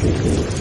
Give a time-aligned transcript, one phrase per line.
[0.00, 0.59] taking it.